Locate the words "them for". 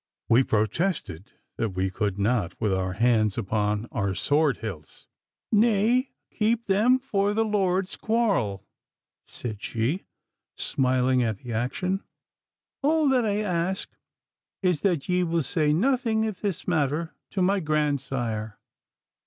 6.65-7.35